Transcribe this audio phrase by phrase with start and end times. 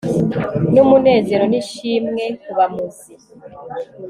[0.73, 3.11] n'umunezero n'ishimwe kubamuzi